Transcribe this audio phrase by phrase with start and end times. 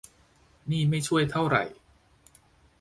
[0.71, 1.63] นี่ไม่ช่วยเท่าไหร่